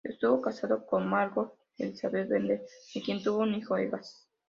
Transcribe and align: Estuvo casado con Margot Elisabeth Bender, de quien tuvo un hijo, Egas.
Estuvo 0.03 0.41
casado 0.41 0.83
con 0.87 1.07
Margot 1.07 1.53
Elisabeth 1.77 2.27
Bender, 2.27 2.65
de 2.95 3.01
quien 3.03 3.21
tuvo 3.21 3.43
un 3.43 3.53
hijo, 3.53 3.77
Egas. 3.77 4.27